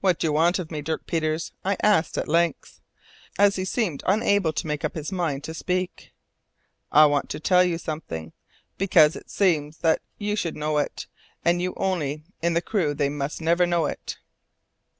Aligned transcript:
"What 0.00 0.20
do 0.20 0.28
you 0.28 0.32
want 0.34 0.60
of 0.60 0.70
me, 0.70 0.82
Dirk 0.82 1.04
Peters?" 1.04 1.50
I 1.64 1.76
asked 1.82 2.16
at 2.16 2.28
length, 2.28 2.80
as 3.40 3.56
he 3.56 3.64
seemed 3.64 4.04
unable 4.06 4.52
to 4.52 4.66
make 4.68 4.84
up 4.84 4.94
his 4.94 5.10
mind 5.10 5.42
to 5.42 5.52
speak. 5.52 6.12
"I 6.92 7.06
want 7.06 7.28
to 7.30 7.40
tell 7.40 7.64
you 7.64 7.76
something 7.76 8.34
because 8.78 9.16
it 9.16 9.30
seems 9.30 9.80
well 9.82 9.94
that 9.94 10.02
you 10.16 10.36
should 10.36 10.54
know 10.54 10.78
it, 10.78 11.08
and 11.44 11.60
you 11.60 11.74
only. 11.76 12.22
In 12.40 12.54
the 12.54 12.62
crew 12.62 12.94
they 12.94 13.08
must 13.08 13.40
never 13.40 13.66
know 13.66 13.86
it." 13.86 14.16